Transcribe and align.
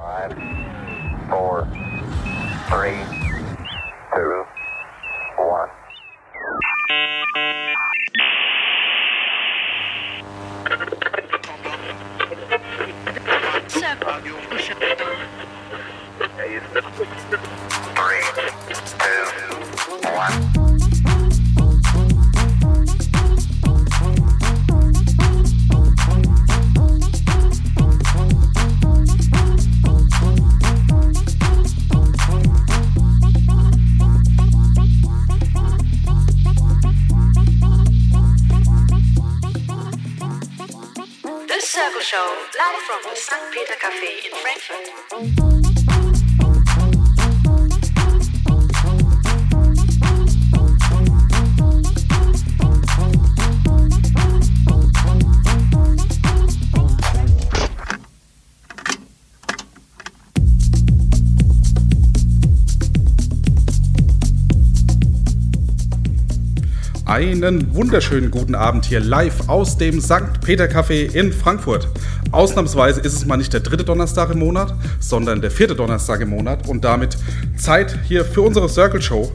Five, 0.00 0.32
four, 1.28 1.68
three, 2.70 3.19
Einen 67.42 67.74
wunderschönen 67.74 68.30
guten 68.30 68.54
Abend 68.54 68.84
hier 68.84 69.00
live 69.00 69.48
aus 69.48 69.78
dem 69.78 70.02
St. 70.02 70.42
Peter 70.44 70.66
Café 70.66 71.10
in 71.14 71.32
Frankfurt. 71.32 71.88
Ausnahmsweise 72.32 73.00
ist 73.00 73.14
es 73.14 73.24
mal 73.24 73.38
nicht 73.38 73.54
der 73.54 73.60
dritte 73.60 73.82
Donnerstag 73.82 74.30
im 74.30 74.40
Monat, 74.40 74.74
sondern 74.98 75.40
der 75.40 75.50
vierte 75.50 75.74
Donnerstag 75.74 76.20
im 76.20 76.28
Monat 76.28 76.68
und 76.68 76.84
damit 76.84 77.16
Zeit 77.56 77.98
hier 78.06 78.26
für 78.26 78.42
unsere 78.42 78.68
Circle 78.68 79.00
Show. 79.00 79.32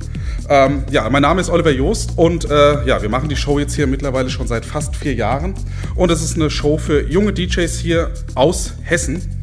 Ähm, 0.47 0.83
ja, 0.91 1.09
mein 1.09 1.23
Name 1.23 1.41
ist 1.41 1.49
Oliver 1.49 1.71
Joost 1.71 2.11
und 2.15 2.45
äh, 2.45 2.85
ja, 2.85 3.01
wir 3.01 3.09
machen 3.09 3.27
die 3.27 3.35
Show 3.35 3.57
jetzt 3.57 3.73
hier 3.73 3.87
mittlerweile 3.87 4.29
schon 4.29 4.45
seit 4.45 4.65
fast 4.65 4.95
vier 4.95 5.15
Jahren 5.15 5.55
und 5.95 6.11
es 6.11 6.21
ist 6.21 6.35
eine 6.35 6.51
Show 6.51 6.77
für 6.77 7.09
junge 7.09 7.33
DJs 7.33 7.75
hier 7.79 8.11
aus 8.35 8.75
Hessen. 8.83 9.34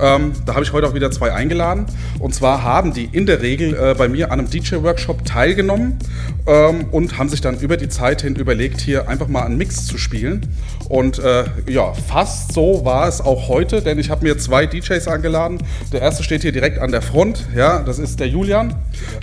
Ähm, 0.00 0.32
da 0.44 0.54
habe 0.54 0.64
ich 0.64 0.72
heute 0.72 0.86
auch 0.86 0.94
wieder 0.94 1.10
zwei 1.10 1.32
eingeladen. 1.32 1.86
Und 2.18 2.34
zwar 2.34 2.62
haben 2.62 2.92
die 2.92 3.04
in 3.04 3.26
der 3.26 3.42
Regel 3.42 3.74
äh, 3.74 3.94
bei 3.94 4.08
mir 4.08 4.30
an 4.32 4.40
einem 4.40 4.50
DJ-Workshop 4.50 5.24
teilgenommen 5.24 5.98
ähm, 6.46 6.86
und 6.90 7.18
haben 7.18 7.28
sich 7.28 7.40
dann 7.40 7.58
über 7.58 7.76
die 7.76 7.88
Zeit 7.88 8.22
hin 8.22 8.36
überlegt, 8.36 8.80
hier 8.80 9.08
einfach 9.08 9.28
mal 9.28 9.42
einen 9.42 9.56
Mix 9.56 9.86
zu 9.86 9.98
spielen. 9.98 10.46
Und 10.88 11.18
äh, 11.18 11.44
ja, 11.66 11.92
fast 11.92 12.52
so 12.52 12.84
war 12.84 13.08
es 13.08 13.20
auch 13.20 13.48
heute, 13.48 13.82
denn 13.82 13.98
ich 13.98 14.10
habe 14.10 14.24
mir 14.24 14.38
zwei 14.38 14.66
DJs 14.66 15.08
eingeladen. 15.08 15.58
Der 15.92 16.02
erste 16.02 16.22
steht 16.22 16.42
hier 16.42 16.52
direkt 16.52 16.78
an 16.78 16.92
der 16.92 17.02
Front, 17.02 17.46
ja, 17.54 17.82
das 17.82 17.98
ist 17.98 18.20
der 18.20 18.28
Julian. 18.28 18.74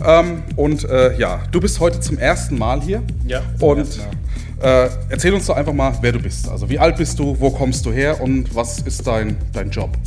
Ähm, 0.06 0.44
und 0.56 0.84
äh, 0.90 1.18
ja, 1.18 1.42
du 1.52 1.62
bist 1.62 1.80
heute 1.80 2.00
zum 2.00 2.18
ersten 2.18 2.58
Mal 2.58 2.82
hier. 2.82 3.04
Ja, 3.26 3.42
Und. 3.60 3.88
Äh, 4.64 4.90
erzähl 5.10 5.34
uns 5.34 5.46
doch 5.46 5.58
einfach 5.58 5.74
mal, 5.74 5.94
wer 6.02 6.14
du 6.14 6.20
bist. 6.20 6.48
Also 6.48 6.70
wie 6.70 6.80
alt 6.80 6.96
bist 6.96 7.20
du, 7.20 7.38
wo 7.40 7.52
kommst 7.52 7.86
du 7.86 7.92
her 7.92 8.22
und 8.22 8.56
was 8.56 8.80
ist 8.80 9.06
dein, 9.06 9.36
dein 9.52 9.70
Job? 9.70 9.98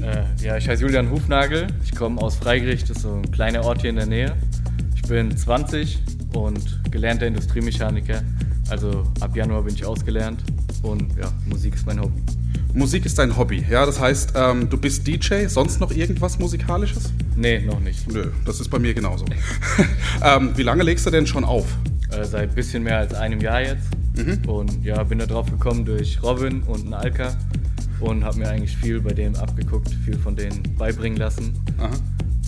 Äh, 0.00 0.44
ja, 0.44 0.56
ich 0.56 0.68
heiße 0.68 0.82
Julian 0.82 1.10
Hufnagel. 1.10 1.66
Ich 1.84 1.94
komme 1.94 2.20
aus 2.20 2.36
Freigericht, 2.36 2.88
das 2.88 2.96
ist 2.96 3.02
so 3.02 3.14
ein 3.14 3.30
kleiner 3.30 3.64
Ort 3.64 3.82
hier 3.82 3.90
in 3.90 3.96
der 3.96 4.06
Nähe. 4.06 4.34
Ich 4.96 5.02
bin 5.02 5.36
20 5.36 6.02
und 6.34 6.80
gelernter 6.90 7.26
Industriemechaniker. 7.26 8.22
Also 8.70 9.04
ab 9.20 9.36
Januar 9.36 9.62
bin 9.62 9.74
ich 9.74 9.84
ausgelernt 9.84 10.42
und 10.82 11.14
ja, 11.18 11.30
Musik 11.46 11.74
ist 11.74 11.86
mein 11.86 12.00
Hobby. 12.00 12.22
Musik 12.72 13.04
ist 13.04 13.18
dein 13.18 13.36
Hobby, 13.36 13.62
ja? 13.68 13.84
Das 13.84 14.00
heißt, 14.00 14.32
ähm, 14.34 14.70
du 14.70 14.78
bist 14.78 15.06
DJ, 15.06 15.46
sonst 15.48 15.80
noch 15.80 15.90
irgendwas 15.90 16.38
Musikalisches? 16.38 17.12
Nee, 17.36 17.60
noch 17.60 17.80
nicht. 17.80 18.10
Nö, 18.10 18.30
das 18.46 18.60
ist 18.60 18.70
bei 18.70 18.78
mir 18.78 18.94
genauso. 18.94 19.26
ähm, 20.24 20.52
wie 20.56 20.62
lange 20.62 20.82
legst 20.82 21.04
du 21.04 21.10
denn 21.10 21.26
schon 21.26 21.44
auf? 21.44 21.66
Äh, 22.12 22.24
seit 22.24 22.50
ein 22.50 22.54
bisschen 22.54 22.82
mehr 22.82 22.98
als 22.98 23.14
einem 23.14 23.40
Jahr 23.40 23.60
jetzt. 23.60 23.88
Und 24.46 24.84
ja, 24.84 25.02
bin 25.02 25.18
da 25.18 25.26
drauf 25.26 25.50
gekommen 25.50 25.84
durch 25.84 26.22
Robin 26.22 26.62
und 26.64 26.82
einen 26.82 26.94
Alka 26.94 27.34
und 28.00 28.24
habe 28.24 28.38
mir 28.38 28.48
eigentlich 28.48 28.76
viel 28.76 29.00
bei 29.00 29.12
denen 29.12 29.36
abgeguckt, 29.36 29.88
viel 30.04 30.18
von 30.18 30.36
denen 30.36 30.62
beibringen 30.76 31.18
lassen. 31.18 31.54
Aha. 31.78 31.90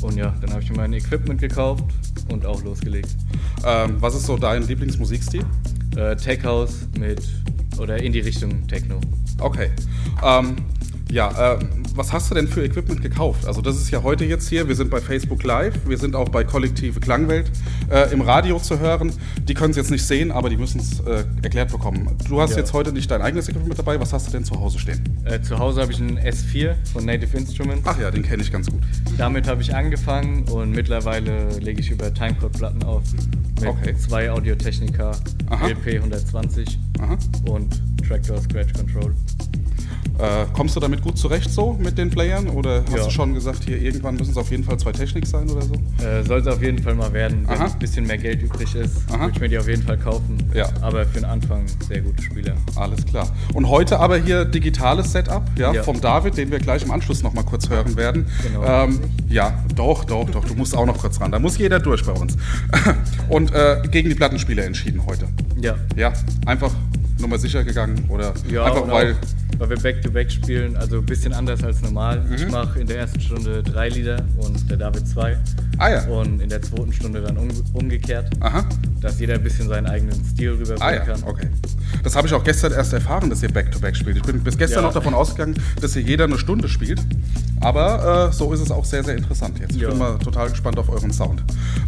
Und 0.03 0.17
ja, 0.17 0.35
dann 0.41 0.51
habe 0.51 0.63
ich 0.63 0.71
mir 0.71 0.77
mein 0.77 0.93
Equipment 0.93 1.41
gekauft 1.41 1.85
und 2.31 2.45
auch 2.45 2.63
losgelegt. 2.63 3.17
Ähm, 3.65 3.97
was 4.01 4.15
ist 4.15 4.27
so 4.27 4.37
dein 4.37 4.63
Lieblingsmusikstil? 4.67 5.45
Äh, 5.97 6.17
Tech 6.17 6.45
House 6.45 6.87
mit 6.99 7.23
oder 7.79 8.03
in 8.03 8.13
die 8.13 8.21
Richtung 8.21 8.67
Techno. 8.67 9.01
Okay. 9.39 9.71
Ähm, 10.23 10.57
ja, 11.15 11.55
äh, 11.55 11.59
was 11.95 12.13
hast 12.13 12.29
du 12.31 12.35
denn 12.35 12.49
für 12.49 12.65
Equipment 12.65 13.01
gekauft? 13.01 13.47
Also 13.47 13.61
das 13.63 13.77
ist 13.77 13.91
ja 13.93 14.03
heute 14.03 14.25
jetzt 14.25 14.49
hier, 14.49 14.67
wir 14.67 14.75
sind 14.75 14.91
bei 14.91 15.01
Facebook 15.01 15.45
Live, 15.45 15.75
wir 15.87 15.97
sind 15.97 16.17
auch 16.17 16.29
bei 16.29 16.43
Kollektive 16.43 16.99
Klangwelt 16.99 17.51
äh, 17.89 18.13
im 18.13 18.21
Radio 18.21 18.59
zu 18.59 18.81
hören. 18.81 19.13
Die 19.45 19.55
können 19.55 19.71
es 19.71 19.77
jetzt 19.77 19.93
nicht 19.93 20.05
sehen, 20.05 20.33
aber 20.33 20.51
die 20.51 20.57
müssen 20.57 20.81
es 20.81 20.99
äh, 21.01 21.25
erklärt 21.43 21.71
bekommen. 21.71 22.11
Du 22.29 22.41
hast 22.41 22.51
Ja. 22.51 22.57
jetzt 22.59 22.73
heute 22.73 22.93
nicht 22.93 23.09
dein 23.13 23.23
eigenes 23.23 23.49
Equipment 23.49 23.79
dabei, 23.79 24.01
was 24.01 24.13
hast 24.13 24.27
du 24.27 24.33
denn 24.33 24.45
zu 24.45 24.59
Hause 24.59 24.81
stehen? 24.81 25.03
Äh, 25.25 25.41
zu 25.41 25.57
Hause 25.59 25.83
habe 25.83 25.93
ich 25.93 26.01
einen 26.01 26.19
S4 26.19 26.75
von 26.93 27.05
Native 27.05 27.37
Instruments. 27.37 27.83
Ach 27.85 27.99
ja, 28.01 28.11
den 28.11 28.25
kenne 28.25 28.43
ich 28.43 28.51
ganz 28.51 28.69
gut. 28.69 28.83
Damit 29.17 29.47
habe 29.47 29.63
ich 29.63 29.73
angefangen 29.73 30.43
und 30.49 30.73
mittlerweile 30.73 31.49
lege 31.61 31.81
ich 31.81 31.93
über 31.93 32.13
Timecode-Platten 32.13 32.83
auf 32.83 33.05
mit 33.61 33.69
Okay. 33.69 33.95
zwei 33.97 34.33
Audio-Technica, 34.33 35.13
Aha. 35.49 35.69
LP 35.69 35.95
120 36.01 36.77
Aha. 37.01 37.17
und 37.49 37.81
Tractor 38.07 38.41
Scratch 38.41 38.73
Control. 38.73 39.15
Äh, 40.19 40.47
kommst 40.53 40.77
du 40.77 40.81
damit 40.81 41.03
gut 41.03 41.19
zurecht 41.19 41.51
so 41.51 41.73
mit 41.81 41.99
den 41.99 42.09
Playern? 42.09 42.49
Oder 42.49 42.85
hast 42.87 42.97
Ja. 42.97 43.05
du 43.05 43.11
schon 43.11 43.35
gesagt, 43.35 43.65
hier 43.65 43.81
irgendwann 43.83 44.15
müssen 44.15 44.31
es 44.31 44.37
auf 44.37 44.51
jeden 44.53 44.63
Fall 44.63 44.79
zwei 44.79 44.93
Technik 44.93 45.27
sein 45.27 45.51
oder 45.51 45.63
so? 45.63 45.75
Äh, 46.05 46.23
Sollte 46.25 46.53
auf 46.53 46.63
jeden 46.63 46.79
Fall 46.81 46.95
mal 46.95 47.13
werden, 47.13 47.45
wenn 47.49 47.61
ein 47.61 47.79
bisschen 47.81 48.07
mehr 48.07 48.19
Geld 48.19 48.41
übrig 48.43 48.75
ist, 48.77 48.97
Aha. 49.11 49.21
würde 49.21 49.33
ich 49.35 49.41
mir 49.41 49.49
die 49.49 49.59
auf 49.59 49.67
jeden 49.69 49.83
Fall 49.83 49.99
kaufen. 49.99 50.39
Ja. 50.55 50.69
Aber 50.83 51.05
für 51.05 51.15
den 51.15 51.25
Anfang 51.25 51.65
sehr 51.89 52.01
gute 52.01 52.23
Spieler. 52.23 52.55
Alles 52.77 53.05
klar. 53.05 53.29
Und 53.55 53.69
heute 53.69 53.99
aber 53.99 54.17
hier 54.19 54.45
digitales 54.45 55.11
Setup 55.11 55.43
ja, 55.57 55.73
Ja. 55.73 55.83
vom 55.83 56.01
David, 56.01 56.37
den 56.37 56.51
wir 56.53 56.61
gleich 56.61 56.85
im 56.85 56.93
Anschluss 56.93 57.23
noch 57.25 57.33
mal 57.35 57.43
kurz 57.45 57.69
hören 57.69 57.97
werden. 57.97 58.27
Genau. 58.45 58.65
Ähm, 58.65 59.01
ja, 59.29 59.65
doch, 59.75 60.05
doch, 60.05 60.31
doch. 60.31 60.45
Du 60.45 60.55
musst 60.55 60.77
auch 60.77 60.87
noch 60.87 60.99
kurz 60.99 61.21
ran. 61.21 61.33
Da 61.33 61.41
muss 61.41 61.59
jeder 61.59 61.81
durch 61.81 62.05
bei 62.05 62.13
uns. 62.13 62.37
Und 63.29 63.53
äh, 63.53 63.83
gegen 63.91 64.09
die 64.11 64.15
Plattenspieler 64.15 64.65
entschieden 64.65 65.05
heute. 65.07 65.27
Ja. 65.61 65.75
Ja, 65.97 66.13
einfach 66.47 66.71
nur 67.19 67.29
mal 67.29 67.39
sicher 67.39 67.65
gegangen 67.65 68.05
oder 68.09 68.33
Ja, 68.51 68.65
einfach 68.65 68.87
weil. 68.89 69.13
auch, 69.15 69.17
weil 69.59 69.71
wir 69.71 69.77
Back-to-Back 69.79 70.31
spielen, 70.31 70.77
also 70.77 70.99
ein 70.99 71.07
bisschen 71.07 71.33
anders 71.33 71.63
als 71.63 71.81
normal. 71.83 72.21
Mhm. 72.21 72.35
Ich 72.35 72.49
mache 72.49 72.81
in 72.81 72.87
der 72.87 72.99
ersten 72.99 73.21
Stunde 73.21 73.63
drei 73.63 73.89
Lieder 73.89 74.23
und 74.39 74.69
der 74.71 74.77
David 74.77 75.07
zwei. 75.09 75.37
Ah 75.79 75.91
ja. 75.91 76.05
Und 76.07 76.41
in 76.41 76.49
der 76.49 76.63
zweiten 76.63 76.93
Stunde 76.93 77.21
dann 77.21 77.37
um, 77.37 77.49
umgekehrt, 77.73 78.31
Aha. 78.41 78.65
dass 79.01 79.19
jeder 79.21 79.35
ein 79.35 79.43
bisschen 79.43 79.69
seinen 79.69 79.87
eigenen 79.87 80.25
Stil 80.25 80.51
rüberbringen 80.53 80.83
Ah 80.83 80.93
ja, 80.93 81.01
kann. 81.01 81.23
okay. 81.25 81.49
Das 82.03 82.17
habe 82.17 82.27
ich 82.27 82.35
auch 82.35 82.45
gestern 82.45 82.73
erst 82.73 82.93
erfahren, 82.93 83.31
dass 83.31 83.43
ihr 83.43 83.51
Back-to-Back 83.53 83.97
spielt. 83.97 84.17
Ich 84.17 84.23
bin 84.23 84.41
bis 84.43 84.57
gestern 84.59 84.81
Ja. 84.83 84.89
noch 84.89 84.95
davon 84.95 85.15
ausgegangen, 85.15 85.55
dass 85.81 85.95
ihr 85.97 86.03
jeder 86.03 86.25
eine 86.25 86.39
Stunde 86.39 86.69
spielt. 86.69 87.01
Aber 87.61 88.29
äh, 88.29 88.33
so 88.33 88.53
ist 88.53 88.61
es 88.61 88.71
auch 88.71 88.85
sehr, 88.85 89.03
sehr 89.05 89.17
interessant 89.17 89.59
jetzt. 89.59 89.75
Ich 89.75 89.83
Ja. 89.83 89.89
bin 89.89 89.99
mal 89.99 90.19
total 90.19 90.51
gespannt 90.51 90.79
auf 90.79 90.89
euren 90.91 91.13
Sound. 91.13 91.43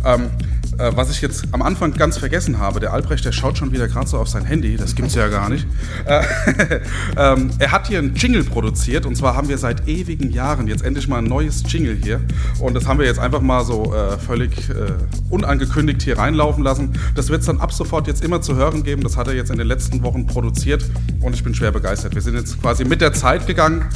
Ähm, 0.04 0.30
äh, 0.78 0.92
was 0.94 1.10
ich 1.10 1.20
jetzt 1.20 1.44
am 1.52 1.62
Anfang 1.62 1.92
ganz 1.94 2.18
vergessen 2.18 2.58
habe, 2.58 2.80
der 2.80 2.92
Albrecht, 2.92 3.24
der 3.24 3.32
schaut 3.32 3.58
schon 3.58 3.72
wieder 3.72 3.88
gerade 3.88 4.06
so 4.06 4.18
auf 4.18 4.28
sein 4.28 4.44
Handy, 4.44 4.76
das 4.76 4.94
gibt's 4.94 5.14
ja 5.14 5.28
gar 5.28 5.48
nicht. 5.48 5.66
Äh, 6.06 6.22
ähm, 7.16 7.50
er 7.58 7.72
hat 7.72 7.88
hier 7.88 7.98
einen 7.98 8.14
Jingle 8.14 8.44
produziert 8.44 9.06
und 9.06 9.16
zwar 9.16 9.34
haben 9.34 9.48
wir 9.48 9.56
seit 9.56 9.88
ewigen 9.88 10.30
Jahren 10.30 10.68
jetzt 10.68 10.84
endlich 10.84 11.08
mal 11.08 11.18
ein 11.18 11.24
neues 11.24 11.62
Jingle 11.66 11.96
hier. 12.02 12.20
Und 12.60 12.74
das 12.74 12.86
haben 12.86 12.98
wir 12.98 13.06
jetzt 13.06 13.18
einfach 13.18 13.40
mal 13.40 13.64
so 13.64 13.94
äh, 13.94 14.18
völlig 14.18 14.68
äh, 14.68 14.92
unangekündigt 15.30 16.02
hier 16.02 16.18
reinlaufen 16.18 16.62
lassen. 16.62 16.92
Das 17.14 17.30
wird 17.30 17.40
es 17.40 17.46
dann 17.46 17.60
ab 17.60 17.72
sofort 17.72 18.06
jetzt 18.08 18.22
immer 18.22 18.42
zu 18.42 18.56
hören 18.56 18.82
geben. 18.82 19.02
Das 19.02 19.16
hat 19.16 19.28
er 19.28 19.34
jetzt 19.34 19.50
in 19.50 19.58
den 19.58 19.66
letzten 19.66 20.02
Wochen 20.02 20.26
produziert 20.26 20.84
und 21.20 21.34
ich 21.34 21.42
bin 21.42 21.54
schwer 21.54 21.72
begeistert. 21.72 22.14
Wir 22.14 22.22
sind 22.22 22.34
jetzt 22.34 22.60
quasi 22.60 22.84
mit 22.84 23.00
der 23.00 23.14
Zeit 23.14 23.46
gegangen. 23.46 23.86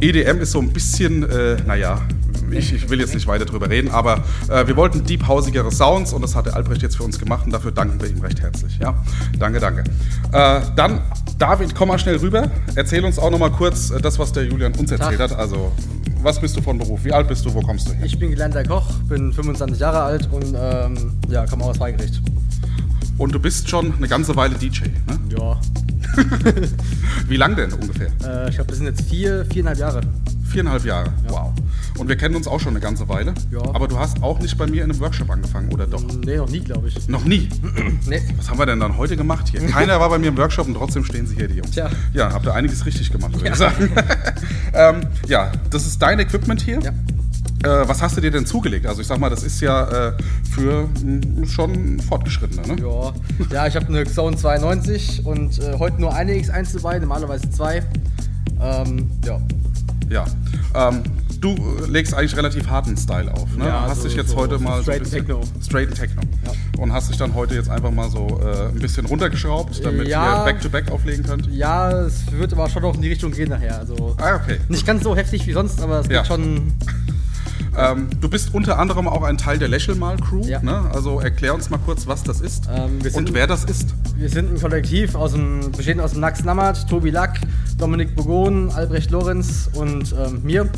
EDM 0.00 0.40
ist 0.40 0.52
so 0.52 0.60
ein 0.60 0.72
bisschen, 0.72 1.28
äh, 1.28 1.56
naja, 1.66 2.00
ich, 2.52 2.72
ich 2.72 2.88
will 2.88 3.00
jetzt 3.00 3.14
nicht 3.14 3.26
weiter 3.26 3.44
drüber 3.44 3.68
reden, 3.68 3.90
aber 3.90 4.24
äh, 4.48 4.66
wir 4.66 4.76
wollten 4.76 5.04
deep 5.04 5.26
hausigere 5.26 5.70
Sounds 5.70 6.12
und 6.12 6.22
das 6.22 6.34
hat 6.34 6.46
der 6.46 6.56
Albrecht 6.56 6.82
jetzt 6.82 6.96
für 6.96 7.02
uns 7.02 7.18
gemacht 7.18 7.46
und 7.46 7.52
dafür 7.52 7.72
danken 7.72 8.00
wir 8.00 8.08
ihm 8.08 8.20
recht 8.20 8.40
herzlich. 8.40 8.78
Ja, 8.78 8.94
danke, 9.38 9.60
danke. 9.60 9.84
Äh, 10.32 10.60
dann, 10.76 11.02
David, 11.38 11.74
komm 11.74 11.88
mal 11.88 11.98
schnell 11.98 12.16
rüber. 12.16 12.50
Erzähl 12.74 13.04
uns 13.04 13.18
auch 13.18 13.30
noch 13.30 13.38
mal 13.38 13.50
kurz 13.50 13.90
äh, 13.90 14.00
das, 14.00 14.18
was 14.18 14.32
der 14.32 14.44
Julian 14.44 14.72
uns 14.74 14.90
erzählt 14.90 15.20
hat. 15.20 15.32
Also, 15.32 15.72
was 16.22 16.40
bist 16.40 16.56
du 16.56 16.62
von 16.62 16.78
Beruf? 16.78 17.04
Wie 17.04 17.12
alt 17.12 17.28
bist 17.28 17.44
du? 17.46 17.54
Wo 17.54 17.60
kommst 17.60 17.88
du 17.88 17.92
her? 17.92 18.04
Ich 18.04 18.18
bin 18.18 18.30
gelernter 18.30 18.64
Koch, 18.64 18.90
bin 19.08 19.32
25 19.32 19.78
Jahre 19.78 20.02
alt 20.02 20.28
und 20.30 20.54
ähm, 20.58 21.12
ja, 21.28 21.46
komme 21.46 21.64
aus 21.64 21.78
Freigericht. 21.78 22.20
Und 23.18 23.34
du 23.34 23.38
bist 23.38 23.68
schon 23.68 23.94
eine 23.96 24.08
ganze 24.08 24.34
Weile 24.36 24.54
DJ, 24.54 24.84
ne? 24.84 25.18
Ja, 25.30 25.60
Wie 27.28 27.36
lang 27.36 27.56
denn 27.56 27.72
ungefähr? 27.72 28.08
Äh, 28.24 28.48
ich 28.48 28.56
glaube, 28.56 28.68
das 28.68 28.78
sind 28.78 28.86
jetzt 28.86 29.02
vier, 29.02 29.44
viereinhalb 29.46 29.78
Jahre. 29.78 30.00
Viereinhalb 30.50 30.84
Jahre. 30.84 31.12
Wow. 31.28 31.52
Und 31.98 32.08
wir 32.08 32.16
kennen 32.16 32.34
uns 32.34 32.46
auch 32.46 32.58
schon 32.60 32.70
eine 32.72 32.80
ganze 32.80 33.08
Weile. 33.08 33.34
Ja. 33.50 33.60
Aber 33.72 33.86
du 33.88 33.98
hast 33.98 34.22
auch 34.22 34.38
nicht 34.40 34.56
bei 34.58 34.66
mir 34.66 34.84
in 34.84 34.90
einem 34.90 35.00
Workshop 35.00 35.30
angefangen, 35.30 35.72
oder 35.72 35.86
doch? 35.86 36.02
Nee, 36.24 36.36
noch 36.36 36.48
nie, 36.48 36.60
glaube 36.60 36.88
ich. 36.88 37.08
Noch 37.08 37.24
nie. 37.24 37.48
Nee. 38.08 38.20
Was 38.38 38.50
haben 38.50 38.58
wir 38.58 38.66
denn 38.66 38.80
dann 38.80 38.96
heute 38.96 39.16
gemacht 39.16 39.48
hier? 39.48 39.60
Keiner 39.66 40.00
war 40.00 40.08
bei 40.08 40.18
mir 40.18 40.28
im 40.28 40.36
Workshop 40.36 40.66
und 40.66 40.74
trotzdem 40.74 41.04
stehen 41.04 41.26
sie 41.26 41.36
hier, 41.36 41.46
die 41.48 41.56
Jungs. 41.56 41.70
Tja. 41.72 41.90
Ja, 42.12 42.32
habt 42.32 42.46
ihr 42.46 42.54
einiges 42.54 42.84
richtig 42.86 43.12
gemacht, 43.12 43.32
würde 43.34 43.46
Ja. 43.46 43.52
ich 43.52 43.58
sagen. 43.58 43.90
ähm, 44.74 45.00
ja, 45.28 45.52
das 45.70 45.86
ist 45.86 46.00
dein 46.02 46.18
Equipment 46.18 46.60
hier. 46.60 46.80
Ja. 46.80 46.90
Äh, 47.82 47.88
was 47.88 48.00
hast 48.02 48.16
du 48.16 48.20
dir 48.20 48.30
denn 48.30 48.46
zugelegt? 48.46 48.86
Also 48.86 49.00
ich 49.02 49.06
sag 49.06 49.18
mal, 49.18 49.28
das 49.28 49.42
ist 49.42 49.60
ja 49.60 50.08
äh, 50.08 50.12
für 50.50 50.88
mh, 51.04 51.46
schon 51.46 52.00
Fortgeschrittene, 52.00 52.66
ne? 52.66 52.76
Ja, 52.82 53.12
ja 53.52 53.66
ich 53.66 53.76
habe 53.76 53.86
eine 53.88 54.04
Zone 54.04 54.36
92 54.36 55.26
und 55.26 55.58
äh, 55.58 55.78
heute 55.78 56.00
nur 56.00 56.14
eine 56.14 56.32
X1 56.32 56.74
dabei, 56.74 56.98
normalerweise 56.98 57.50
zwei. 57.50 57.82
Ähm, 58.60 59.10
ja. 59.26 59.38
Ja. 60.10 60.24
Ähm, 60.74 61.02
du 61.40 61.54
legst 61.88 62.12
eigentlich 62.14 62.36
relativ 62.36 62.68
harten 62.68 62.96
Style 62.96 63.32
auf, 63.32 63.56
ne? 63.56 63.66
Ja, 63.66 63.82
hast 63.88 64.02
so- 64.02 64.08
dich 64.08 64.16
jetzt 64.16 64.30
so- 64.30 64.36
heute 64.36 64.58
so 64.58 64.64
mal 64.64 64.76
so 64.78 64.82
straight 64.82 65.02
bisschen, 65.04 65.18
Techno. 65.26 65.40
Straight 65.62 65.94
Techno. 65.94 66.22
Ja. 66.44 66.82
Und 66.82 66.92
hast 66.92 67.08
dich 67.10 67.16
dann 67.16 67.34
heute 67.34 67.54
jetzt 67.54 67.70
einfach 67.70 67.90
mal 67.90 68.10
so 68.10 68.40
äh, 68.44 68.68
ein 68.68 68.74
bisschen 68.80 69.06
runtergeschraubt, 69.06 69.84
damit 69.84 70.08
Ja. 70.08 70.40
ihr 70.40 70.44
Back-to-Back 70.44 70.90
auflegen 70.90 71.24
könnt. 71.24 71.46
ja, 71.52 71.90
es 71.92 72.30
wird 72.32 72.52
aber 72.52 72.68
schon 72.68 72.84
auch 72.84 72.94
in 72.94 73.02
die 73.02 73.08
Richtung 73.08 73.30
gehen 73.32 73.48
nachher. 73.50 73.78
Also 73.78 74.16
Ah, 74.18 74.36
okay. 74.36 74.58
nicht 74.68 74.86
ganz 74.86 75.02
so 75.04 75.14
heftig 75.16 75.46
wie 75.46 75.52
sonst, 75.52 75.80
aber 75.80 76.00
es 76.00 76.08
geht 76.08 76.26
schon. 76.26 76.72
Ähm, 77.80 78.08
du 78.20 78.28
bist 78.28 78.54
unter 78.54 78.78
anderem 78.78 79.08
auch 79.08 79.22
ein 79.22 79.38
Teil 79.38 79.58
der 79.58 79.68
Lächelmal-Crew. 79.68 80.42
Ja. 80.46 80.62
Ne? 80.62 80.90
Also 80.92 81.20
erklär 81.20 81.54
uns 81.54 81.70
mal 81.70 81.78
kurz, 81.78 82.06
was 82.06 82.22
das 82.22 82.40
ist 82.40 82.68
Ähm, 82.70 83.02
wir 83.02 83.10
sind- 83.10 83.28
und 83.28 83.34
wer 83.34 83.46
das 83.46 83.64
ist. 83.64 83.94
Wir 84.16 84.28
sind 84.28 84.52
ein 84.52 84.60
Kollektiv 84.60 85.14
aus 85.14 85.32
dem, 85.32 85.72
bestehend 85.72 86.00
aus 86.00 86.12
dem 86.12 86.20
Max 86.20 86.44
Nammert, 86.44 86.88
Tobi 86.88 87.10
Lack, 87.10 87.40
Dominik 87.78 88.14
Bogon, 88.14 88.70
Albrecht 88.70 89.10
Lorenz 89.10 89.70
und 89.74 90.12
ähm, 90.12 90.40
mir. 90.42 90.68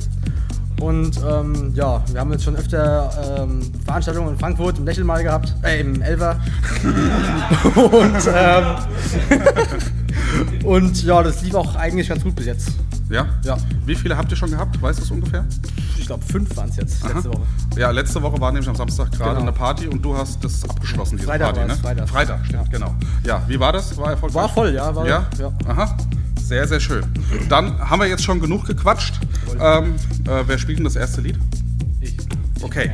Und 0.80 1.20
ähm, 1.24 1.72
ja, 1.74 2.02
wir 2.10 2.20
haben 2.20 2.32
jetzt 2.32 2.42
schon 2.44 2.56
öfter 2.56 3.38
ähm, 3.40 3.60
Veranstaltungen 3.84 4.30
in 4.30 4.38
Frankfurt 4.38 4.78
im 4.78 4.84
Lächelmal 4.84 5.22
gehabt, 5.22 5.54
äh, 5.62 5.80
im 5.80 6.02
Elver. 6.02 6.40
und, 7.76 8.28
ähm, 8.34 8.64
und 10.64 11.04
ja, 11.04 11.22
das 11.22 11.42
lief 11.42 11.54
auch 11.54 11.76
eigentlich 11.76 12.08
ganz 12.08 12.24
gut 12.24 12.34
bis 12.34 12.46
jetzt. 12.46 12.70
Ja? 13.12 13.26
Ja. 13.44 13.56
Wie 13.86 13.94
viele 13.94 14.16
habt 14.16 14.30
ihr 14.30 14.36
schon 14.36 14.50
gehabt? 14.50 14.80
Weißt 14.80 14.98
du 14.98 15.04
es 15.04 15.10
ungefähr? 15.10 15.44
Ich 15.98 16.06
glaube, 16.06 16.24
fünf 16.24 16.56
waren 16.56 16.68
es 16.70 16.76
jetzt 16.76 17.02
letzte 17.04 17.28
Aha. 17.30 17.34
Woche. 17.34 17.42
Ja, 17.76 17.90
letzte 17.90 18.22
Woche 18.22 18.40
war 18.40 18.50
nämlich 18.52 18.68
am 18.68 18.74
Samstag 18.76 19.12
gerade 19.12 19.30
Genau. 19.30 19.42
eine 19.42 19.52
Party 19.52 19.86
und 19.88 20.02
du 20.02 20.16
hast 20.16 20.42
das 20.42 20.68
abgeschlossen, 20.68 21.16
diese 21.16 21.28
Freitag 21.28 21.54
Party, 21.54 21.68
ne? 21.68 21.76
Freitag. 21.76 22.08
Freitag, 22.08 22.46
stimmt, 22.46 22.70
genau. 22.70 22.94
Ja, 23.24 23.42
wie 23.46 23.60
war 23.60 23.72
das? 23.72 23.96
War 23.96 24.10
erfolgreich? 24.10 24.34
War 24.42 24.48
voll, 24.48 24.74
ja, 24.74 24.94
war- 24.94 25.06
ja? 25.06 25.26
ja. 25.38 25.52
Aha. 25.68 25.96
Sehr, 26.42 26.66
sehr 26.66 26.80
schön. 26.80 27.04
Dann 27.48 27.78
haben 27.78 28.00
wir 28.00 28.08
jetzt 28.08 28.24
schon 28.24 28.40
genug 28.40 28.66
gequatscht. 28.66 29.14
Ähm, 29.60 29.94
äh, 30.26 30.42
wer 30.46 30.58
spielt 30.58 30.78
denn 30.78 30.84
das 30.84 30.96
erste 30.96 31.20
Lied? 31.20 31.38
Ich. 32.00 32.16
Okay. 32.62 32.90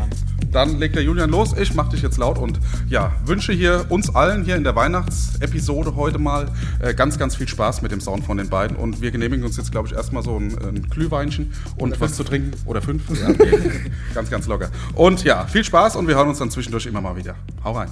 Dann 0.50 0.79
legt 0.79 0.97
der 0.97 1.03
Julian 1.03 1.31
los. 1.31 1.55
Ich 1.59 1.75
mach 1.75 1.89
dich 1.89 2.03
jetzt 2.03 2.19
laut 2.19 2.39
und 2.39 2.59
ja, 2.89 3.12
wünsche 3.25 3.53
hier 3.53 3.87
uns 3.89 4.15
allen 4.15 4.45
hier 4.45 4.56
in 4.56 4.65
der 4.65 4.75
Weihnachtsepisode 4.75 5.95
heute 5.97 6.19
mal 6.19 6.50
äh, 6.81 6.95
ganz, 6.95 7.19
ganz 7.19 7.37
viel 7.37 7.49
Spaß 7.49 7.83
mit 7.83 7.93
dem 7.93 8.00
Sound 8.00 8.25
von 8.25 8.37
den 8.37 8.49
beiden. 8.49 8.77
Und 8.77 9.00
wir 9.00 9.11
genehmigen 9.11 9.45
uns 9.45 9.56
jetzt, 9.56 9.73
glaube 9.73 9.89
ich, 9.89 9.95
erstmal 9.95 10.23
so 10.23 10.37
ein, 10.37 10.56
ein 10.59 10.83
Glühweinchen 10.89 11.53
und 11.77 12.00
was 12.00 12.15
zu 12.15 12.25
trinken. 12.25 12.53
Oder 12.67 12.83
fünf. 12.83 13.03
Ja, 13.19 13.31
okay. 13.31 13.59
ganz, 14.15 14.31
ganz 14.31 14.47
locker. 14.47 14.71
Und 14.95 15.25
ja, 15.25 15.45
viel 15.47 15.65
Spaß 15.65 15.97
und 15.97 16.06
wir 16.06 16.15
hören 16.15 16.29
uns 16.29 16.39
dann 16.39 16.50
zwischendurch 16.50 16.87
immer 16.87 17.00
mal 17.00 17.17
wieder. 17.17 17.35
Hau 17.65 17.73
rein. 17.73 17.91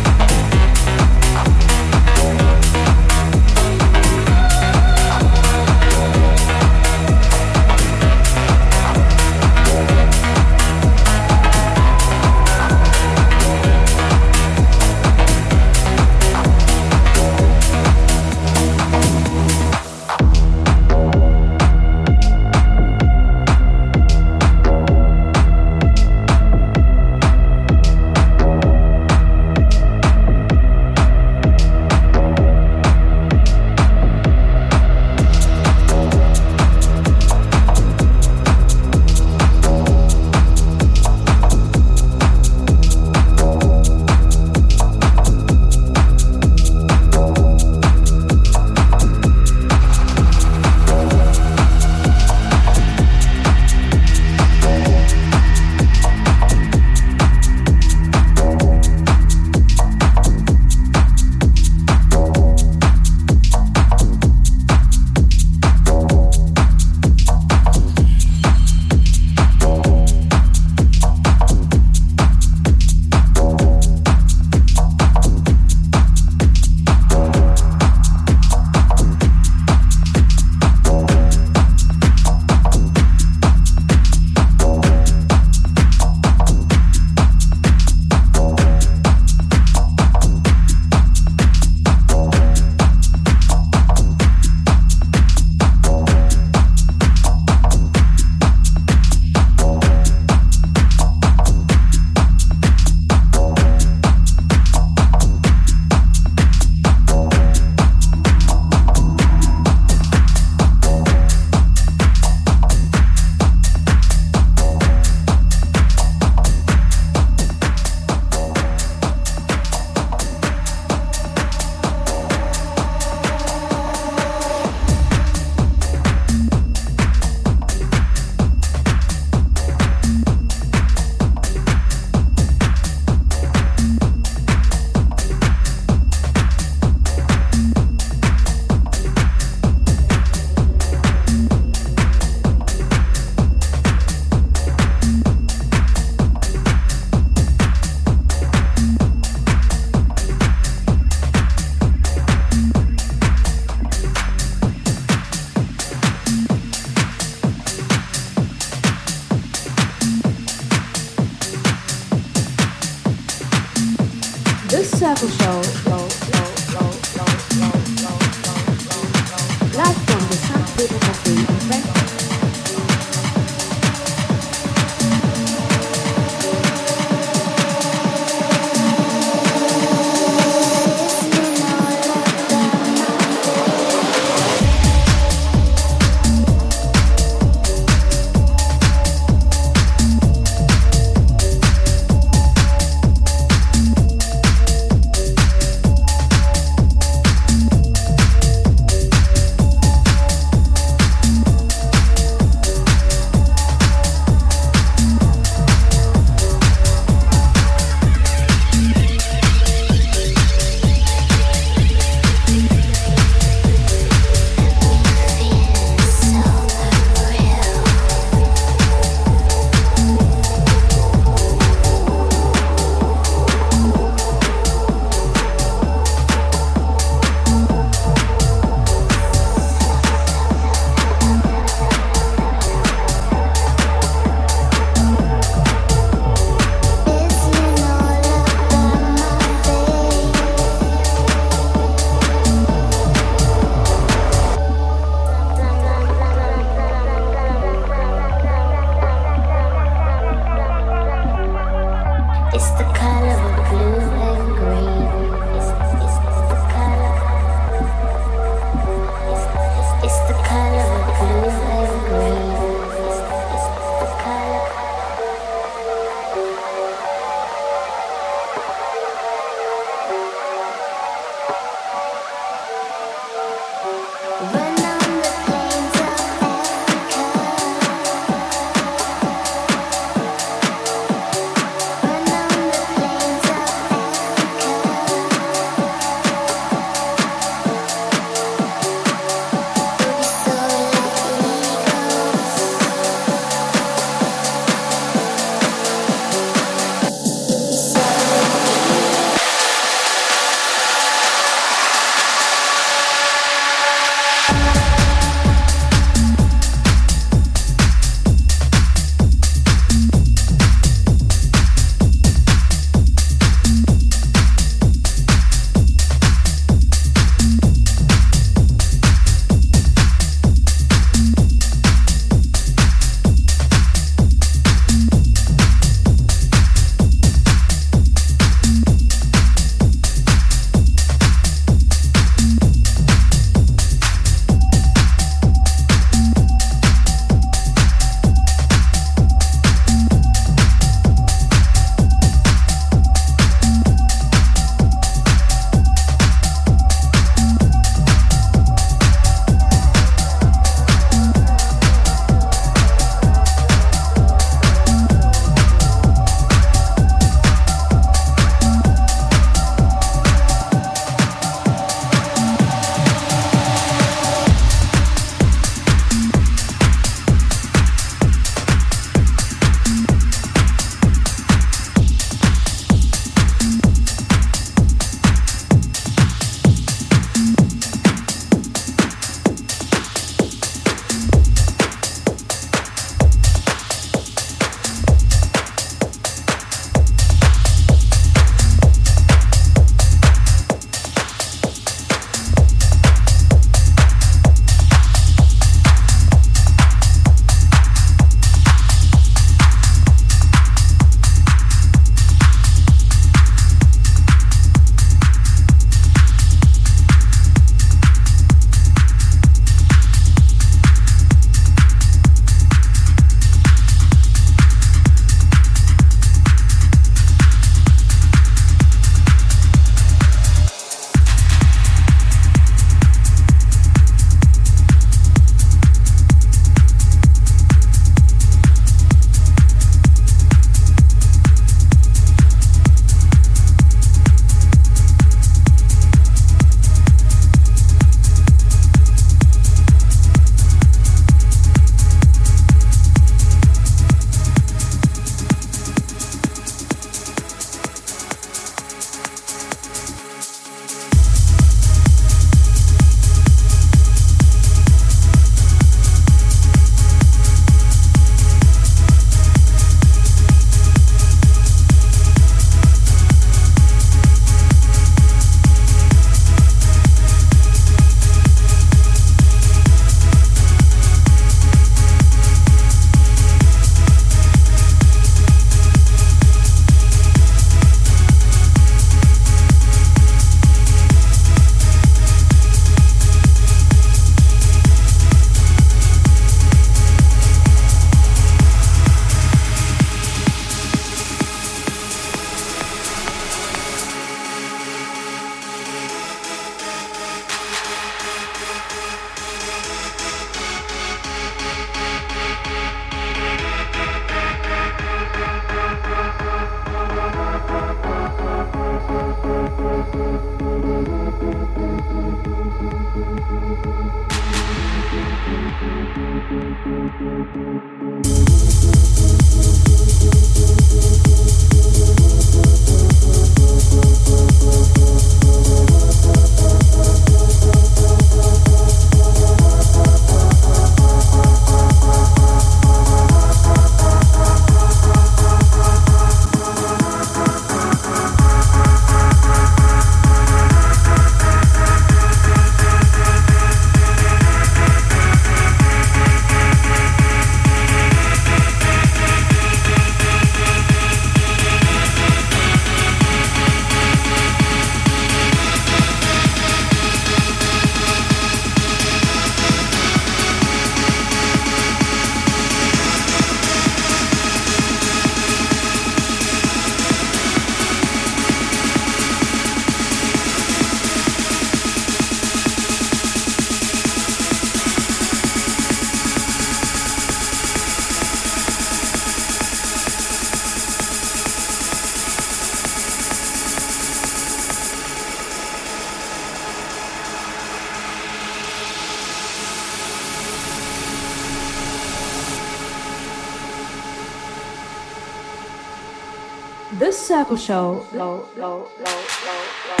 Circle 597.31 597.55
show. 597.55 598.05
Low, 598.11 598.45
low, 598.57 598.89
low, 598.99 600.00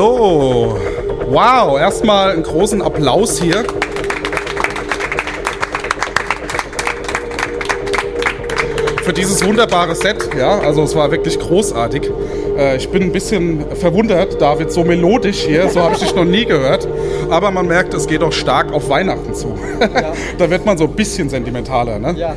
So, 0.00 0.78
wow, 1.28 1.78
erstmal 1.78 2.30
einen 2.30 2.42
großen 2.42 2.80
Applaus 2.80 3.38
hier. 3.38 3.64
Für 9.02 9.12
dieses 9.12 9.44
wunderbare 9.44 9.94
Set, 9.94 10.30
ja, 10.38 10.58
also 10.60 10.84
es 10.84 10.96
war 10.96 11.10
wirklich 11.10 11.38
großartig. 11.38 12.10
Äh, 12.56 12.78
ich 12.78 12.88
bin 12.88 13.02
ein 13.02 13.12
bisschen 13.12 13.62
verwundert, 13.76 14.40
David, 14.40 14.72
so 14.72 14.84
melodisch 14.84 15.40
hier, 15.40 15.68
so 15.68 15.82
habe 15.82 15.92
ich 15.92 16.00
dich 16.00 16.14
noch 16.14 16.24
nie 16.24 16.46
gehört. 16.46 16.88
Aber 17.28 17.50
man 17.50 17.66
merkt, 17.66 17.92
es 17.92 18.06
geht 18.06 18.22
auch 18.22 18.32
stark 18.32 18.72
auf 18.72 18.88
Weihnachten 18.88 19.34
zu. 19.34 19.54
da 20.38 20.48
wird 20.48 20.64
man 20.64 20.78
so 20.78 20.84
ein 20.84 20.92
bisschen 20.94 21.28
sentimentaler, 21.28 21.98
ne? 21.98 22.14
Ja, 22.16 22.34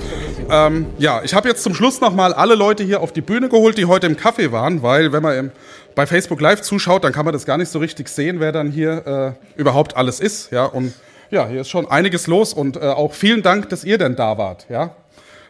Ähm, 0.50 0.88
ja, 0.98 1.22
ich 1.24 1.34
habe 1.34 1.48
jetzt 1.48 1.64
zum 1.64 1.74
Schluss 1.74 2.02
nochmal 2.02 2.34
alle 2.34 2.56
Leute 2.56 2.84
hier 2.84 3.00
auf 3.00 3.14
die 3.14 3.22
Bühne 3.22 3.48
geholt, 3.48 3.78
die 3.78 3.86
heute 3.86 4.08
im 4.08 4.18
Café 4.18 4.52
waren, 4.52 4.84
weil 4.84 5.14
wenn 5.14 5.24
man 5.24 5.38
im, 5.38 5.52
bei 5.96 6.08
Facebook 6.08 6.42
Live 6.42 6.62
zuschaut, 6.62 7.04
dann 7.04 7.14
kann 7.14 7.26
man 7.26 7.34
das 7.34 7.46
gar 7.46 7.58
nicht 7.58 7.70
so 7.70 7.80
richtig 7.80 8.10
sehen, 8.10 8.40
wer 8.40 8.52
dann 8.52 8.72
hier 8.72 9.36
äh, 9.56 9.60
überhaupt 9.60 9.96
alles 9.96 10.20
ist. 10.20 10.52
Ja, 10.52 10.66
und 10.66 10.94
ja, 11.30 11.48
hier 11.48 11.62
ist 11.62 11.70
schon 11.70 11.90
einiges 11.90 12.28
los 12.28 12.54
und 12.54 12.78
äh, 12.78 12.82
auch 12.82 13.14
vielen 13.14 13.42
Dank, 13.42 13.70
dass 13.70 13.84
ihr 13.84 13.98
denn 13.98 14.16
da 14.16 14.38
wart. 14.38 14.66
Ja, 14.70 14.96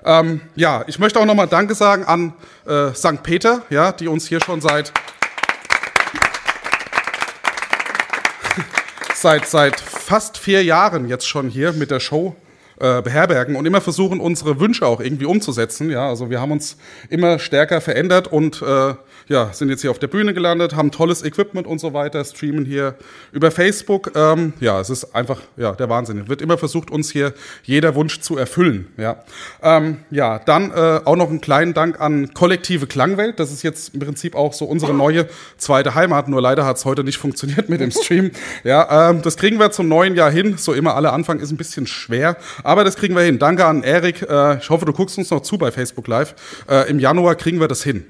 ähm, 0.06 0.41
ja 0.56 0.84
ich 0.88 0.99
möchte 0.99 1.20
auch 1.20 1.26
nochmal 1.26 1.48
Danke 1.48 1.76
sagen 1.76 2.06
an 2.06 2.34
äh, 2.65 2.94
St. 2.94 3.24
Peter, 3.24 3.61
ja, 3.70 3.91
die 3.91 4.07
uns 4.07 4.28
hier 4.28 4.41
schon 4.41 4.61
seit 4.61 4.94
seit, 9.14 9.48
seit 9.48 9.80
fast 9.80 10.38
vier 10.38 10.64
Jahren 10.64 11.07
jetzt 11.07 11.28
schon 11.28 11.49
hier 11.49 11.74
mit 11.74 11.91
der 11.91 11.99
Show 11.99 12.36
äh, 12.79 13.01
beherbergen 13.01 13.55
und 13.55 13.65
immer 13.65 13.81
versuchen, 13.81 14.19
unsere 14.19 14.59
Wünsche 14.59 14.85
auch 14.85 14.99
irgendwie 14.99 15.25
umzusetzen. 15.25 15.89
Ja, 15.89 16.09
also 16.09 16.29
wir 16.29 16.41
haben 16.41 16.51
uns 16.51 16.77
immer 17.09 17.39
stärker 17.39 17.81
verändert 17.81 18.27
und 18.27 18.61
äh, 18.61 18.93
ja, 19.27 19.53
sind 19.53 19.69
jetzt 19.69 19.81
hier 19.81 19.91
auf 19.91 19.99
der 19.99 20.07
Bühne 20.07 20.33
gelandet, 20.33 20.75
haben 20.75 20.91
tolles 20.91 21.23
Equipment 21.23 21.67
und 21.67 21.79
so 21.79 21.93
weiter, 21.93 22.23
streamen 22.25 22.65
hier 22.65 22.95
über 23.31 23.51
Facebook. 23.51 24.11
Ähm, 24.15 24.53
ja, 24.59 24.79
es 24.79 24.89
ist 24.89 25.15
einfach 25.15 25.39
ja, 25.57 25.71
der 25.73 25.89
Wahnsinn. 25.89 26.19
Es 26.19 26.29
wird 26.29 26.41
immer 26.41 26.57
versucht, 26.57 26.91
uns 26.91 27.11
hier 27.11 27.33
jeder 27.63 27.95
Wunsch 27.95 28.19
zu 28.19 28.37
erfüllen. 28.37 28.87
Ja, 28.97 29.23
ähm, 29.61 29.99
ja 30.11 30.39
dann 30.39 30.71
äh, 30.71 31.01
auch 31.05 31.15
noch 31.15 31.29
einen 31.29 31.41
kleinen 31.41 31.73
Dank 31.73 31.99
an 32.01 32.33
Kollektive 32.33 32.87
Klangwelt. 32.87 33.39
Das 33.39 33.51
ist 33.51 33.63
jetzt 33.63 33.93
im 33.93 33.99
Prinzip 34.01 34.35
auch 34.35 34.53
so 34.53 34.65
unsere 34.65 34.93
neue 34.93 35.27
zweite 35.57 35.95
Heimat. 35.95 36.27
Nur 36.27 36.41
leider 36.41 36.65
hat 36.65 36.77
es 36.77 36.85
heute 36.85 37.03
nicht 37.03 37.17
funktioniert 37.17 37.69
mit 37.69 37.79
dem 37.79 37.91
Stream. 37.91 38.31
Ja, 38.63 39.09
ähm, 39.09 39.21
das 39.21 39.37
kriegen 39.37 39.59
wir 39.59 39.71
zum 39.71 39.87
neuen 39.87 40.15
Jahr 40.15 40.31
hin. 40.31 40.57
So 40.57 40.73
immer 40.73 40.95
alle 40.95 41.11
Anfang 41.11 41.39
ist 41.39 41.51
ein 41.51 41.57
bisschen 41.57 41.87
schwer, 41.87 42.37
aber 42.64 42.84
das 42.84 42.95
kriegen 42.95 43.15
wir 43.15 43.23
hin. 43.23 43.40
Danke 43.40 43.65
an 43.65 43.84
Erik. 43.84 44.22
Äh, 44.22 44.57
ich 44.57 44.69
hoffe, 44.69 44.85
du 44.85 44.94
guckst 44.94 45.18
uns 45.18 45.30
noch 45.30 45.41
zu 45.41 45.57
bei 45.57 45.72
Facebook 45.72 46.07
Live. 46.07 46.35
Äh, 46.69 46.90
Im 46.90 46.99
Januar 46.99 47.35
kriegen 47.35 47.60
wir 47.60 47.68
das 47.68 47.84
hin. 47.84 48.06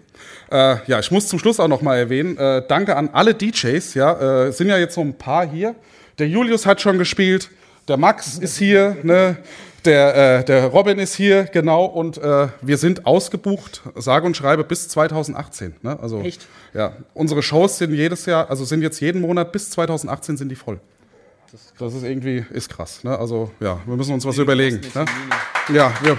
Äh, 0.52 0.78
ja, 0.88 1.00
ich 1.00 1.10
muss 1.12 1.28
zum 1.28 1.40
Schluss 1.40 1.60
auch 1.60 1.68
noch 1.68 1.82
mal 1.82 1.98
erwähnen, 1.98 2.38
äh, 2.38 2.62
danke 2.68 2.96
an 2.96 3.10
alle 3.14 3.34
DJs, 3.34 3.94
ja, 3.96 4.46
äh, 4.46 4.52
sind 4.52 4.70
ja 4.70 4.78
jetzt 4.78 4.94
so 4.94 5.02
ein 5.02 5.18
paar 5.18 5.48
hier. 5.48 5.76
Der 6.20 6.28
Julius 6.28 6.66
hat 6.66 6.80
schon 6.80 7.00
gespielt, 7.00 7.50
der 7.88 7.98
Max 7.98 8.38
ist 8.38 8.58
hier, 8.58 8.98
ne? 9.04 9.38
Der, 9.86 10.40
äh, 10.40 10.46
der 10.46 10.68
Robin 10.68 10.98
ist 10.98 11.16
hier, 11.16 11.44
genau, 11.44 11.84
und 11.84 12.18
äh, 12.18 12.48
wir 12.62 12.78
sind 12.78 13.06
ausgebucht, 13.06 13.82
sage 13.96 14.26
und 14.26 14.38
schreibe, 14.38 14.64
bis 14.64 14.88
2018. 14.88 15.76
Ne? 15.82 16.00
Also, 16.02 16.22
Echt? 16.22 16.48
Ja, 16.74 16.94
unsere 17.14 17.44
Shows 17.44 17.80
sind 17.80 17.94
jedes 17.94 18.26
Jahr, 18.26 18.50
also 18.50 18.64
sind 18.64 18.82
jetzt 18.82 19.02
jeden 19.02 19.20
Monat 19.20 19.52
bis 19.52 19.72
2018 19.72 20.38
sind 20.38 20.48
die 20.48 20.56
voll. 20.56 20.80
Das 21.78 21.94
ist 21.94 22.04
irgendwie, 22.04 22.44
ist 22.52 22.68
krass. 22.68 23.04
Ne? 23.04 23.16
Also, 23.16 23.52
ja, 23.60 23.80
wir 23.86 23.96
müssen 23.96 24.16
uns 24.16 24.26
was 24.26 24.40
überlegen. 24.40 24.82
Ne? 24.96 25.06
Ja, 25.72 25.94
wir, 26.02 26.18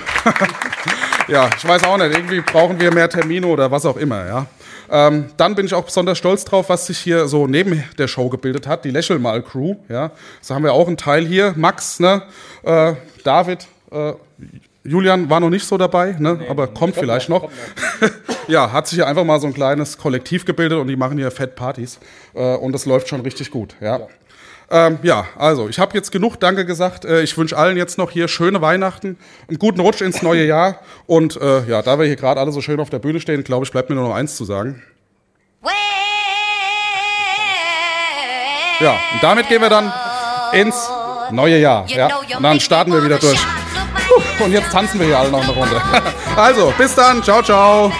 ja, 1.29 1.51
ich 1.57 1.67
weiß 1.67 1.83
auch 1.85 1.99
nicht, 1.99 2.15
irgendwie 2.15 2.41
brauchen 2.41 2.79
wir 2.79 2.95
mehr 2.95 3.09
Termine 3.09 3.49
oder 3.49 3.69
was 3.69 3.85
auch 3.85 3.97
immer, 3.97 4.27
ja. 4.27 4.47
Ähm, 4.89 5.31
dann 5.37 5.57
bin 5.57 5.67
ich 5.67 5.75
auch 5.75 5.85
besonders 5.85 6.19
stolz 6.19 6.45
drauf, 6.45 6.69
was 6.69 6.87
sich 6.87 6.99
hier 6.99 7.27
so 7.27 7.49
neben 7.49 7.83
der 7.99 8.07
Show 8.07 8.29
gebildet 8.29 8.69
hat, 8.69 8.85
die 8.85 8.91
Lächel 8.91 9.19
mal 9.19 9.43
Crew, 9.43 9.75
ja. 9.89 10.13
So 10.41 10.55
haben 10.55 10.63
wir 10.63 10.73
auch 10.73 10.87
einen 10.87 10.97
Teil 10.97 11.27
hier, 11.27 11.53
Max, 11.57 11.99
ne, 11.99 12.23
äh, 12.63 12.95
David, 13.25 13.67
äh, 13.91 14.13
Julian 14.85 15.31
war 15.31 15.41
noch 15.41 15.51
nicht 15.51 15.67
so 15.67 15.77
dabei, 15.79 16.15
ne, 16.17 16.47
aber 16.49 16.69
kommt 16.69 16.95
vielleicht 16.95 17.29
noch. 17.29 17.51
ja, 18.49 18.71
hat 18.71 18.87
sich 18.87 18.99
hier 18.99 19.09
einfach 19.09 19.25
mal 19.25 19.41
so 19.41 19.49
ein 19.49 19.55
kleines 19.55 19.99
Kollektiv 19.99 20.45
gebildet 20.45 20.79
und 20.79 20.87
die 20.87 20.97
machen 20.97 21.19
hier 21.19 21.33
Fett 21.33 21.57
Partys 21.57 21.99
äh, 22.35 22.55
und 22.55 22.73
das 22.73 22.87
läuft 22.87 23.09
schon 23.09 23.23
richtig 23.23 23.51
gut, 23.51 23.75
ja. 23.81 24.07
Ähm, 24.71 24.99
ja, 25.03 25.27
also 25.37 25.69
ich 25.69 25.79
habe 25.79 25.95
jetzt 25.95 26.11
genug 26.11 26.41
Danke 26.41 26.65
gesagt. 26.65 27.05
Äh, 27.05 27.23
ich 27.23 27.37
wünsche 27.37 27.57
allen 27.57 27.77
jetzt 27.77 27.99
noch 27.99 28.11
hier 28.11 28.29
schöne 28.29 28.61
Weihnachten, 28.61 29.19
einen 29.49 29.59
guten 29.59 29.81
Rutsch 29.81 30.01
ins 30.01 30.23
neue 30.23 30.47
Jahr. 30.47 30.81
Und 31.07 31.37
äh, 31.41 31.65
ja, 31.67 31.83
da 31.83 31.99
wir 31.99 32.07
hier 32.07 32.17
gerade 32.17 32.41
alle 32.41 32.53
so 32.53 32.61
schön 32.61 32.81
auf 32.81 32.91
der 32.91 32.99
Bühne 32.99 33.21
stehen, 33.21 33.45
glaube 33.45 33.65
ich, 33.65 33.73
bleibt 33.73 33.91
mir 33.91 33.97
nur 33.97 34.09
noch 34.09 34.15
eins 34.15 34.37
zu 34.37 34.45
sagen. 34.45 34.83
Ja, 38.81 38.93
und 39.13 39.23
damit 39.23 39.49
gehen 39.49 39.63
wir 39.63 39.71
dann 39.71 39.93
ins 40.53 40.91
neue 41.31 41.59
Jahr. 41.59 41.87
Ja, 41.89 42.09
und 42.37 42.43
dann 42.43 42.61
starten 42.61 42.93
wir 42.93 43.05
wieder 43.05 43.19
durch. 43.19 43.41
Und 44.41 44.53
jetzt 44.53 44.71
tanzen 44.71 44.99
wir 44.99 45.07
hier 45.07 45.19
alle 45.19 45.31
noch 45.31 45.43
eine 45.43 45.53
Runde. 45.53 45.81
Also, 46.37 46.75
bis 46.77 46.93
dann. 46.97 47.23
Ciao, 47.23 47.41
ciao. 47.43 47.93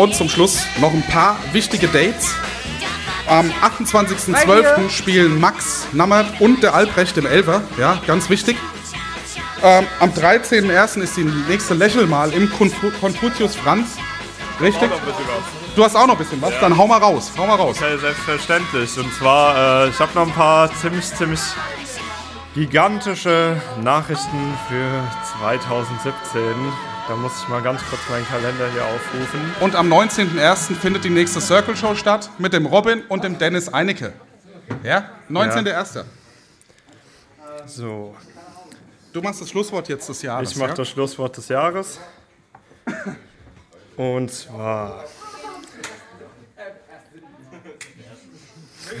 Und 0.00 0.14
zum 0.14 0.30
Schluss 0.30 0.62
noch 0.80 0.94
ein 0.94 1.02
paar 1.02 1.36
wichtige 1.52 1.86
Dates. 1.86 2.34
Am 3.26 3.50
28.12. 3.84 4.88
spielen 4.88 5.38
Max 5.38 5.86
Nammert 5.92 6.40
und 6.40 6.62
der 6.62 6.72
Albrecht 6.74 7.18
im 7.18 7.26
Elfer. 7.26 7.60
Ja, 7.78 8.00
ganz 8.06 8.30
wichtig. 8.30 8.56
Ähm, 9.62 9.86
am 10.00 10.08
13.01. 10.10 11.02
ist 11.02 11.18
die 11.18 11.24
nächste 11.24 11.74
Lächelmal 11.74 12.32
im 12.32 12.48
Konfu- 12.50 12.90
Konfuzius 12.98 13.54
Franz. 13.56 13.98
Richtig? 14.58 14.84
Auch 14.90 14.94
noch 14.94 15.00
ein 15.00 15.04
bisschen 15.04 15.26
was. 15.28 15.74
Du 15.76 15.84
hast 15.84 15.96
auch 15.96 16.06
noch 16.06 16.14
ein 16.14 16.18
bisschen 16.18 16.40
was? 16.40 16.54
Dann 16.60 16.76
hau 16.78 16.86
mal 16.86 16.96
raus. 16.98 17.30
Hau 17.36 17.46
mal 17.46 17.56
raus. 17.56 17.76
Okay, 17.78 17.98
selbstverständlich. 17.98 18.96
Und 18.98 19.12
zwar, 19.14 19.84
äh, 19.84 19.90
ich 19.90 19.98
habe 19.98 20.12
noch 20.14 20.26
ein 20.26 20.32
paar 20.32 20.74
ziemlich, 20.80 21.04
ziemlich 21.14 21.40
gigantische 22.54 23.60
Nachrichten 23.82 24.54
für 24.66 25.04
2017. 25.38 26.42
Da 27.10 27.16
muss 27.16 27.42
ich 27.42 27.48
mal 27.48 27.60
ganz 27.60 27.82
kurz 27.90 28.00
meinen 28.08 28.24
Kalender 28.24 28.70
hier 28.70 28.84
aufrufen. 28.84 29.40
Und 29.58 29.74
am 29.74 29.92
19.01. 29.92 30.76
findet 30.76 31.02
die 31.02 31.10
nächste 31.10 31.40
Circle 31.40 31.76
Show 31.76 31.96
statt 31.96 32.30
mit 32.38 32.52
dem 32.52 32.66
Robin 32.66 33.02
und 33.08 33.24
dem 33.24 33.36
Dennis 33.36 33.68
Einecke. 33.68 34.12
Ja? 34.84 35.10
19.01. 35.28 36.04
So, 37.66 38.14
Du 39.12 39.20
machst 39.22 39.40
das 39.40 39.50
Schlusswort 39.50 39.88
jetzt 39.88 40.08
des 40.08 40.22
Jahres. 40.22 40.52
ich 40.52 40.56
mache 40.56 40.68
ja? 40.68 40.74
das 40.76 40.88
Schlusswort 40.88 41.36
des 41.36 41.48
Jahres. 41.48 41.98
Und 43.96 44.30
zwar, 44.30 45.04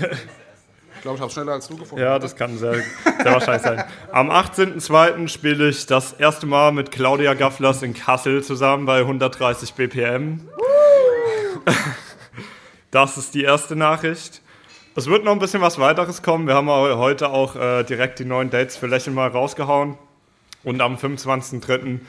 Ich 1.00 1.02
glaube, 1.02 1.16
ich 1.16 1.22
habe 1.22 1.32
schneller 1.32 1.52
als 1.52 1.66
du 1.66 1.78
gefunden. 1.78 2.04
ja, 2.04 2.18
das 2.18 2.36
kann 2.36 2.58
sehr, 2.58 2.74
sehr 2.74 2.84
wahrscheinlich 3.32 3.62
sein. 3.62 3.84
Am 4.12 4.30
18.02. 4.30 5.28
spiele 5.28 5.70
ich 5.70 5.86
das 5.86 6.12
erste 6.12 6.44
Mal 6.44 6.72
mit 6.72 6.90
Claudia 6.90 7.32
Gafflers 7.32 7.82
in 7.82 7.94
Kassel 7.94 8.44
zusammen 8.44 8.84
bei 8.84 8.98
130 8.98 9.72
BPM. 9.72 10.46
Das 12.90 13.16
ist 13.16 13.34
die 13.34 13.44
erste 13.44 13.76
Nachricht. 13.76 14.42
Es 14.96 15.06
wird 15.06 15.24
noch 15.24 15.30
ein 15.30 15.38
bisschen 15.38 15.62
was 15.62 15.78
weiteres 15.78 16.22
kommen. 16.22 16.48
Wir 16.48 16.54
haben 16.54 16.68
heute 16.68 17.30
auch 17.30 17.54
äh, 17.54 17.84
direkt 17.84 18.18
die 18.18 18.24
neuen 18.24 18.50
Dates 18.50 18.76
für 18.76 18.88
Lächeln 18.88 19.14
mal 19.14 19.28
rausgehauen. 19.28 19.96
Und 20.64 20.80
am 20.82 20.96
25.03. 20.96 22.00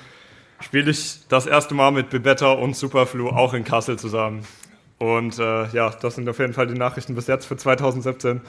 spiele 0.59 0.89
ich 0.89 1.19
das 1.29 1.45
erste 1.45 1.75
Mal 1.75 1.91
mit 1.91 2.09
Bebetta 2.09 2.51
und 2.53 2.75
Superflu 2.75 3.29
auch 3.29 3.53
in 3.53 3.63
Kassel 3.63 3.99
zusammen. 3.99 4.43
Und 5.01 5.39
äh, 5.39 5.65
ja, 5.69 5.89
das 5.89 6.13
sind 6.13 6.29
auf 6.29 6.37
jeden 6.37 6.53
Fall 6.53 6.67
die 6.67 6.75
Nachrichten 6.75 7.15
bis 7.15 7.25
jetzt 7.25 7.45
für 7.47 7.57
2017. 7.57 8.39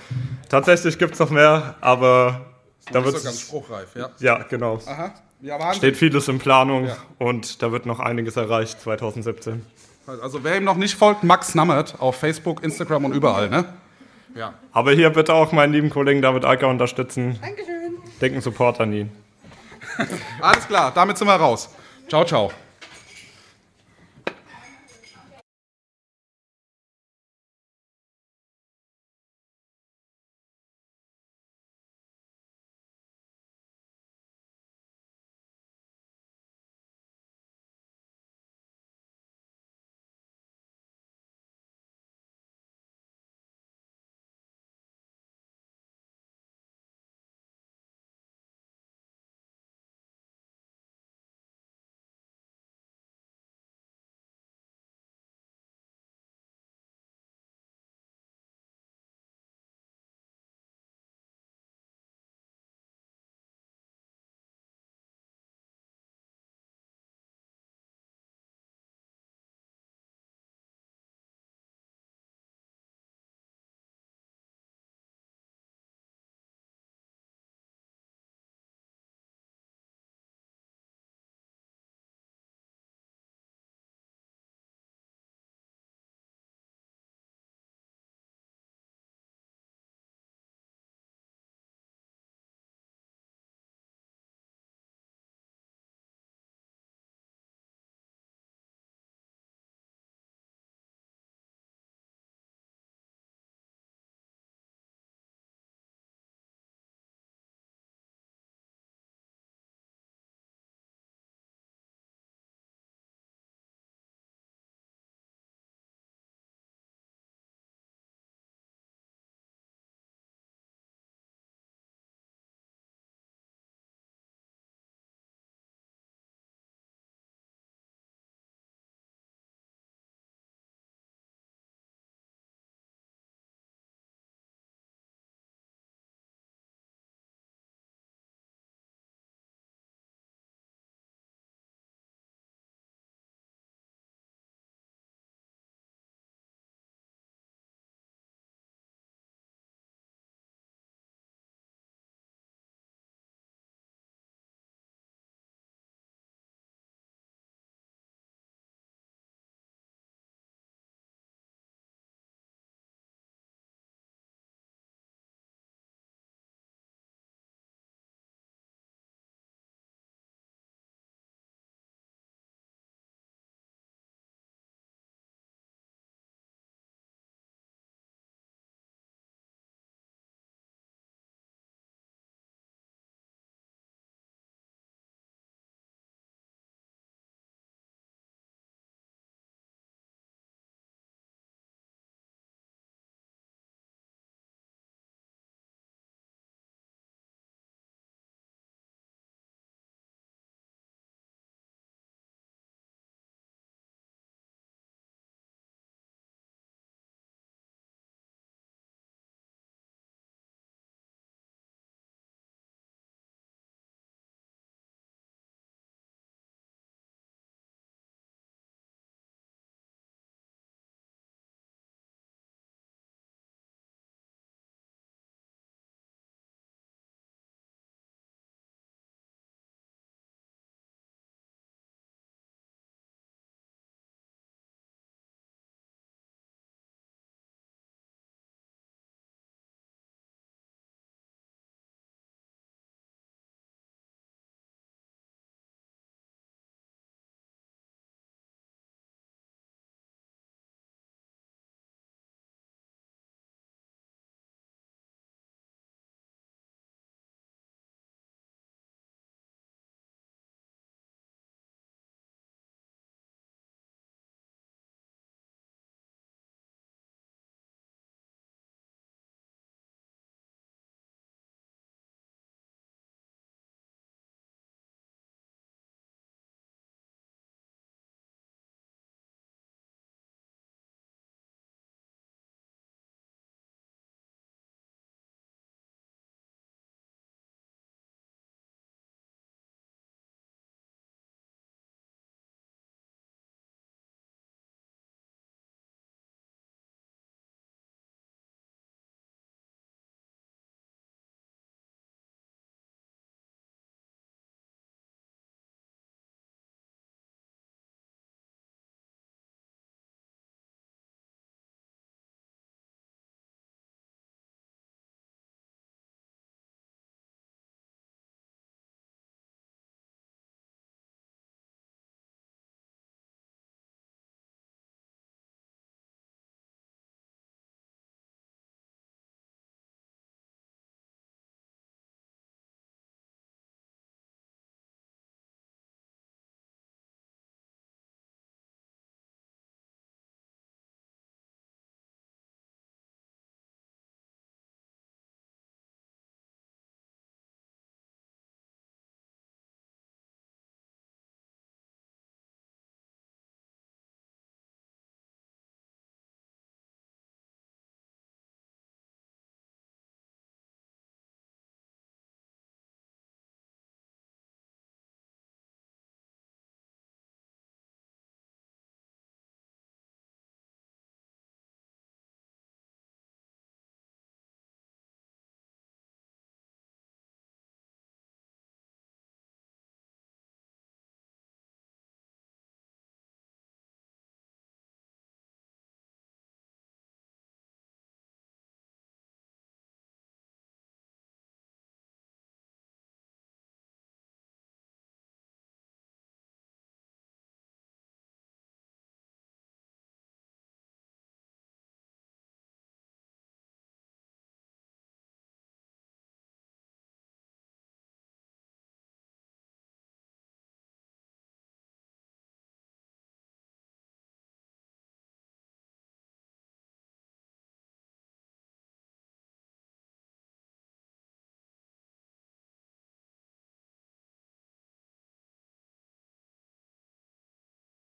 Tatsächlich 0.51 0.99
gibt 0.99 1.15
es 1.15 1.19
noch 1.19 1.31
mehr, 1.31 1.77
aber 1.81 2.43
da 2.91 3.01
Das 3.01 3.05
wird 3.05 3.15
ist 3.17 3.23
so 3.23 3.29
ganz 3.29 3.41
spruchreif, 3.41 3.97
ja. 3.97 4.11
ja, 4.19 4.43
genau. 4.49 4.79
Aha. 4.87 5.15
Ja, 5.41 5.59
Wahnsinn. 5.59 5.79
Steht 5.79 5.97
vieles 5.97 6.29
in 6.29 6.39
Planung 6.39 6.89
Ja. 6.89 6.97
und 7.19 7.63
da 7.63 7.73
wird 7.73 7.87
noch 7.87 8.01
einiges 8.01 8.37
erreicht 8.37 8.81
2017. 8.83 9.65
Also 10.07 10.45
wer 10.45 10.59
ihm 10.59 10.65
noch 10.65 10.77
nicht 10.77 10.95
folgt, 10.95 11.25
Max 11.25 11.55
Nammert 11.55 11.95
auf 12.01 12.17
Facebook, 12.17 12.63
Instagram 12.63 13.07
und 13.07 13.15
überall, 13.15 13.49
ne? 13.49 13.65
Ja. 14.35 14.53
Aber 14.73 14.93
hier 14.93 15.09
bitte 15.09 15.33
auch 15.33 15.53
meinen 15.53 15.73
lieben 15.73 15.89
Kollegen 15.89 16.21
David 16.21 16.45
Alker 16.45 16.69
unterstützen. 16.69 17.39
Dankeschön. 17.41 17.97
Denken 18.21 18.41
Support 18.43 18.79
an 18.81 18.93
ihn. 18.95 19.11
Alles 20.43 20.67
klar, 20.69 20.93
damit 20.95 21.17
sind 21.17 21.29
wir 21.29 21.35
raus. 21.37 21.71
Ciao, 22.09 22.25
ciao. 22.27 22.53